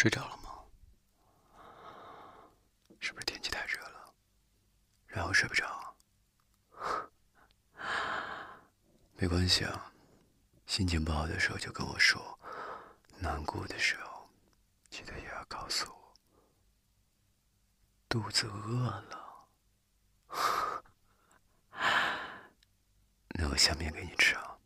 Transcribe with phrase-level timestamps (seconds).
[0.00, 0.64] 睡着了吗？
[3.00, 4.14] 是不是天气太热了，
[5.06, 5.94] 然后睡不着？
[9.16, 9.92] 没关系啊，
[10.64, 12.38] 心情不好的时候就跟我说，
[13.18, 14.26] 难过的时候
[14.88, 16.14] 记得也要告诉我。
[18.08, 19.48] 肚子饿了，
[23.36, 24.56] 那我下面给你吃啊。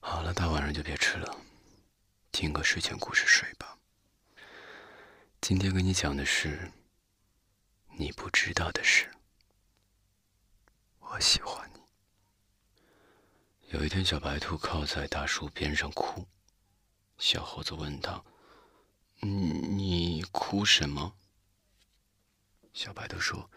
[0.00, 1.36] 好了，大晚上就别吃了，
[2.30, 3.76] 听个睡前故事睡吧。
[5.48, 6.70] 今天跟你讲的是
[7.96, 9.10] 你不知道的事。
[10.98, 11.80] 我喜欢你。
[13.70, 16.28] 有一天，小白兔靠在大树边上哭。
[17.16, 18.22] 小猴子问他
[19.24, 21.16] ：“你哭什么？”
[22.74, 23.50] 小白兔说：“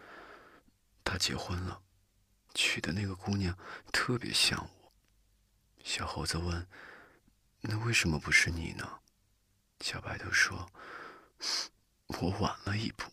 [1.04, 1.82] 他结婚了，
[2.54, 3.54] 娶的那个姑娘
[3.92, 4.92] 特别像我。”
[5.84, 6.66] 小猴子问
[7.60, 9.00] ：“那为什么不是你呢？”
[9.84, 10.66] 小白兔说。
[12.20, 13.04] 我晚了一步。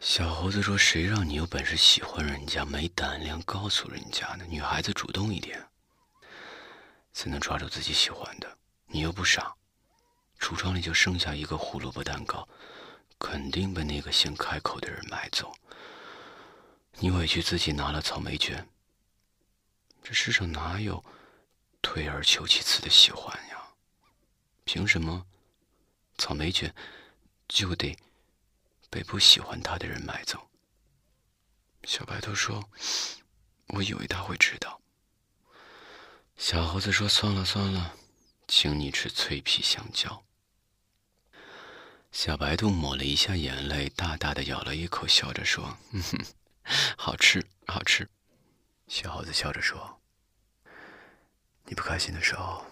[0.00, 4.44] 小猴子说：“谁让你有本事喜欢人家，没胆量告诉人家呢？
[4.48, 5.66] 女孩子主动一点，
[7.12, 8.58] 才能抓住自己喜欢的。
[8.86, 9.54] 你又不傻，
[10.38, 12.46] 橱窗里就剩下一个胡萝卜蛋糕，
[13.18, 15.50] 肯定被那个先开口的人买走。
[16.98, 18.68] 你委屈自己拿了草莓卷。
[20.02, 21.02] 这世上哪有
[21.80, 23.62] 退而求其次的喜欢呀？
[24.64, 25.24] 凭什么
[26.18, 26.74] 草莓卷？”
[27.48, 27.96] 就得
[28.90, 30.48] 被不喜欢他的人买走。
[31.84, 32.68] 小白兔说
[33.68, 34.80] ：“我以为他会知道。”
[36.36, 37.96] 小猴子说：“算了算了，
[38.48, 40.24] 请你吃脆皮香蕉。”
[42.10, 46.24] 小白兔抹了一下眼泪，大大的咬了一口，笑着说：“哼哼，
[46.96, 48.08] 好吃，好吃。”
[48.88, 50.00] 小猴子笑着说
[51.66, 52.64] ：“你不开心的时候，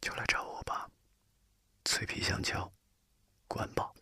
[0.00, 0.90] 就来找我吧。
[1.84, 2.70] 脆皮香蕉。”
[3.46, 3.93] 管饱。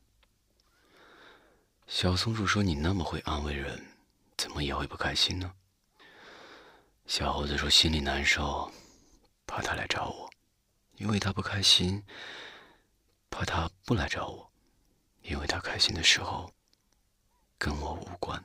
[1.94, 3.86] 小松鼠说：“你那么会安慰人，
[4.38, 5.52] 怎么也会不开心呢？”
[7.04, 8.72] 小猴子说：“心里难受，
[9.46, 10.32] 怕他来找我，
[10.96, 12.02] 因为他不开心；
[13.28, 14.50] 怕他不来找我，
[15.20, 16.50] 因为他开心的时候
[17.58, 18.42] 跟我无关。”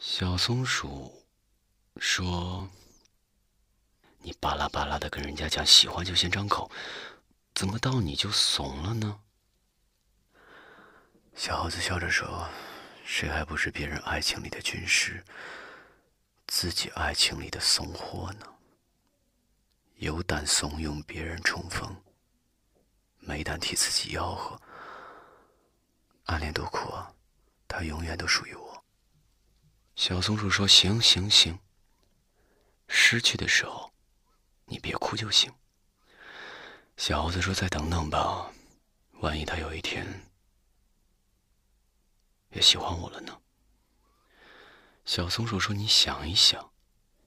[0.00, 1.24] 小松鼠
[1.98, 2.68] 说
[4.22, 6.68] ：“你巴拉巴拉的跟人家讲喜欢就先张口。”
[7.54, 9.20] 怎么到你就怂了呢？
[11.34, 12.48] 小猴子笑着说
[13.04, 15.24] ：“谁还不是别人爱情里的军师，
[16.46, 18.46] 自己爱情里的怂货呢？
[19.96, 21.96] 有胆怂恿别人冲锋，
[23.18, 24.60] 没胆替自己吆喝。
[26.24, 27.12] 暗恋多苦啊，
[27.66, 28.84] 他永远都属于我。”
[29.96, 31.58] 小松鼠说：“行行行，
[32.88, 33.92] 失去的时候，
[34.66, 35.52] 你别哭就行。”
[36.96, 38.52] 小猴子说：“再等等吧，
[39.20, 40.06] 万一他有一天
[42.52, 43.40] 也喜欢我了呢？”
[45.04, 46.70] 小松鼠说：“你想一想，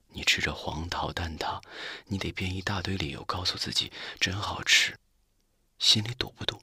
[0.08, 1.62] 你吃着黄桃蛋挞，
[2.06, 4.98] 你得编一大堆理由告诉自己真好吃，
[5.78, 6.60] 心里堵不堵？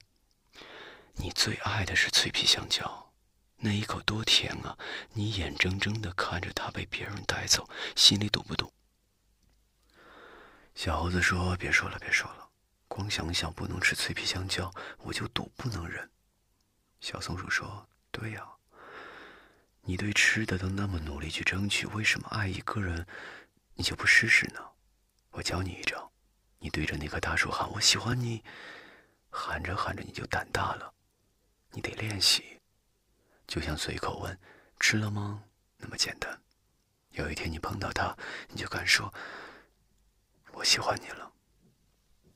[1.14, 3.12] 你最爱的是脆皮香蕉，
[3.58, 4.76] 那一口多甜啊！
[5.12, 8.72] 你眼睁睁的看着它被别人带走，心里堵不堵？”
[10.74, 12.48] 小猴子说：“别说了，别说了。”
[12.88, 16.10] 光想想不能吃脆皮香蕉，我就堵不能忍。
[17.00, 18.46] 小松鼠说：“对呀，
[19.82, 23.04] 你对吃的都那么努力去争取，为什么爱一个人
[23.74, 24.60] 你就不试试呢？
[25.30, 26.12] 我教你一招，
[26.60, 28.44] 你对着那棵大树喊‘我喜欢你’，
[29.30, 30.94] 喊着喊着你就胆大了。
[31.72, 32.60] 你得练习，
[33.48, 34.38] 就像随口问
[34.78, 35.42] ‘吃了吗’
[35.76, 36.40] 那么简单。
[37.10, 38.16] 有一天你碰到他，
[38.48, 39.12] 你就敢说
[40.54, 41.32] ‘我喜欢你了’。”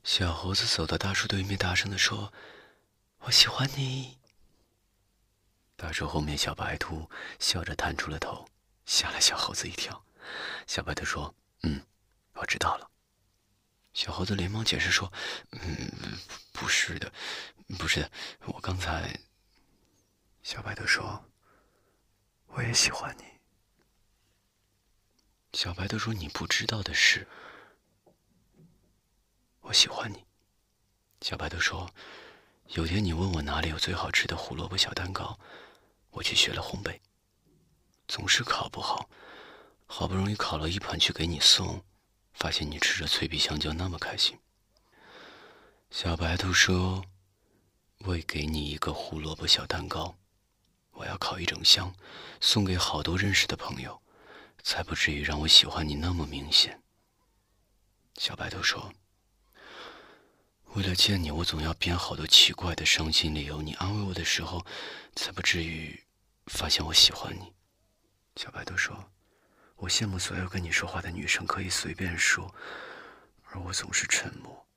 [0.03, 2.33] 小猴子走到大树对面，大声地说
[3.23, 4.18] ：“我喜欢你。”
[5.79, 7.09] 大树后面，小白兔
[7.39, 8.45] 笑着探出了头，
[8.85, 10.03] 吓了小猴子一跳。
[10.67, 11.81] 小白兔说：“嗯，
[12.33, 12.91] 我知道了。”
[13.93, 15.11] 小猴子连忙解释说
[15.51, 15.89] ：“嗯，
[16.51, 17.09] 不是的，
[17.77, 18.11] 不是的，
[18.47, 19.17] 我刚才……”
[20.43, 21.23] 小白兔说
[22.47, 23.23] ：“我也喜欢你。”
[25.57, 27.25] 小白兔说：“你不知道的是。”
[29.63, 30.25] 我喜欢你，
[31.21, 31.89] 小白兔说
[32.75, 35.39] ：“有天你问我哪里有最好吃的胡萝卜小蛋糕，
[36.19, 36.99] 我去学了烘焙，
[38.05, 39.09] 总是考不好，
[39.85, 41.81] 好不容易考了一盘去给你送，
[42.33, 44.37] 发现你吃着脆皮香蕉那么开心。”
[45.89, 47.05] 小白兔说
[48.03, 50.17] ：“为给你一个胡萝卜小蛋糕，
[50.91, 51.95] 我要烤一整箱，
[52.41, 54.01] 送给好多认识的朋友，
[54.61, 56.83] 才不至于让我喜欢你那么明显。”
[58.19, 58.91] 小白兔说。
[60.73, 63.59] 为了见你，我总要编好多奇怪的伤心理由。
[63.59, 64.63] 你安慰我的时候，
[65.15, 66.03] 才不至于
[66.49, 67.53] 发现我喜欢你。
[68.35, 69.11] 小白兔说
[69.77, 72.53] ：“我羡慕所有跟你说话的女生可以随便说，
[73.45, 74.67] 而我总是沉默，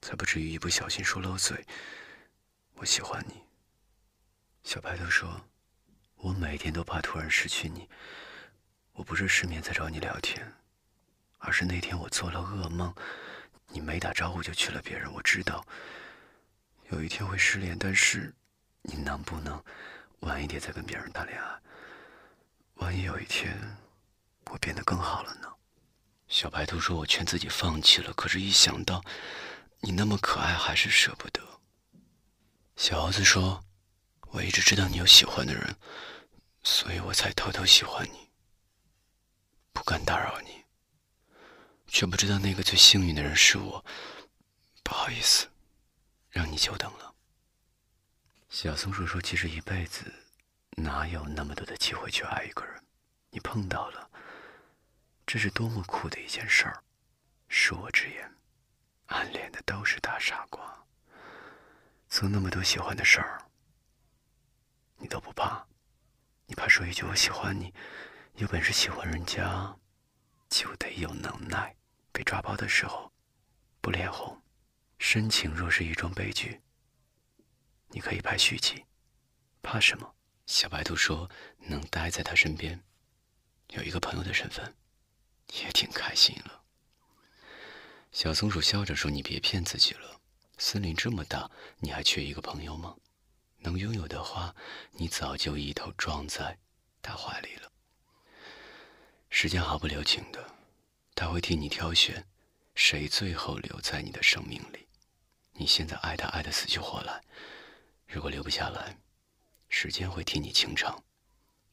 [0.00, 1.66] 才不至于一不小心说漏嘴。
[2.74, 3.42] 我喜欢你。”
[4.62, 5.44] 小白兔说
[6.16, 7.88] ：“我每天都怕突然失去你。
[8.92, 10.50] 我不是失眠在找你聊天，
[11.38, 12.94] 而是那天我做了噩梦。”
[13.68, 15.66] 你没打招呼就去了别人，我知道
[16.90, 18.32] 有一天会失联，但是
[18.82, 19.62] 你能不能
[20.20, 21.60] 晚一点再跟别人谈恋爱？
[22.74, 23.76] 万一有一天
[24.50, 25.48] 我变得更好了呢？
[26.28, 29.02] 小白兔说：“我劝自己放弃了，可是一想到
[29.80, 31.40] 你那么可爱，还是舍不得。”
[32.76, 33.64] 小猴子说
[34.32, 35.76] ：“我一直知道你有喜欢的人，
[36.64, 38.28] 所以我才偷偷喜欢你，
[39.72, 40.64] 不敢打扰你。”
[41.88, 43.84] 却不知道那个最幸运的人是我，
[44.82, 45.48] 不好意思，
[46.30, 47.14] 让你久等了。
[48.58, 50.10] 小松鼠说：“其实一辈子
[50.78, 52.82] 哪有那么多的机会去爱一个人？
[53.28, 54.10] 你碰到了，
[55.26, 56.82] 这是多么酷的一件事儿！
[57.50, 58.34] 恕我直言，
[59.08, 60.86] 暗恋的都是大傻瓜。
[62.08, 63.44] 做那么多喜欢的事儿，
[64.96, 65.62] 你都不怕？
[66.46, 67.74] 你怕说一句我喜欢你，
[68.36, 69.76] 有本事喜欢人家？”
[70.48, 71.76] 就得有能耐，
[72.10, 73.12] 被抓包的时候
[73.82, 74.42] 不脸红。
[74.98, 76.58] 深情若是一桩悲剧，
[77.88, 78.84] 你可以拍续集，
[79.62, 80.14] 怕什么？
[80.46, 81.28] 小白兔说
[81.58, 82.82] ：“能待在他身边，
[83.70, 84.76] 有一个朋友的身份，
[85.54, 86.62] 也挺开心了。”
[88.12, 90.20] 小松鼠笑着说：“你别骗自己了，
[90.56, 91.50] 森林这么大，
[91.80, 92.96] 你还缺一个朋友吗？
[93.58, 94.54] 能拥有的话，
[94.92, 96.58] 你早就一头撞在
[97.02, 97.72] 他怀里了。”
[99.30, 100.54] 时间毫不留情的，
[101.14, 102.24] 他会替你挑选，
[102.76, 104.86] 谁最后留在你的生命里。
[105.52, 107.20] 你现在爱他爱得死去活来，
[108.16, 108.96] 如果留不下来，
[109.68, 111.04] 时间会替你清场，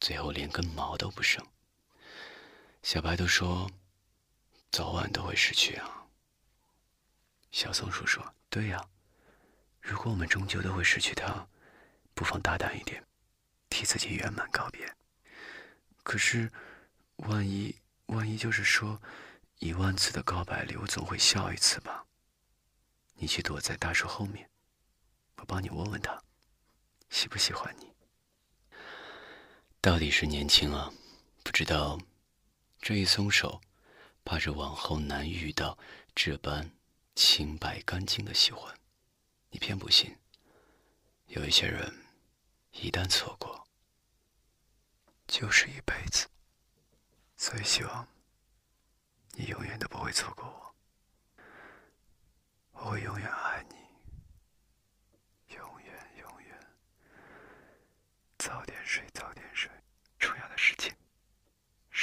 [0.01, 1.41] 最后连根毛都不剩。
[2.81, 3.71] 小白兔说
[4.69, 6.05] ：“早晚都会失去啊。”
[7.49, 8.85] 小松鼠说：“对呀，
[9.79, 11.47] 如果我们终究都会失去他，
[12.13, 13.01] 不妨大胆一点，
[13.69, 14.93] 替自己圆满告别。
[16.03, 16.51] 可是……”
[17.23, 19.01] 万一，万一就是说，
[19.59, 22.05] 一万次的告白里，我总会笑一次吧。
[23.13, 24.49] 你去躲在大树后面，
[25.37, 26.21] 我帮你问问他，
[27.13, 27.93] 喜不喜欢你。
[29.79, 30.91] 到底是年轻啊，
[31.43, 31.99] 不知道
[32.81, 33.61] 这一松手，
[34.25, 35.77] 怕是往后难遇到
[36.15, 36.71] 这般
[37.13, 38.75] 清白干净的喜欢。
[39.51, 40.17] 你偏不信，
[41.27, 42.03] 有一些人，
[42.71, 43.67] 一旦错过，
[45.27, 46.27] 就是一辈子。
[47.37, 48.07] 所以希望
[49.33, 50.43] 你永远都不会错过
[51.37, 51.45] 我，
[52.71, 53.82] 我会永远爱你。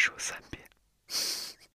[0.00, 0.49] 说三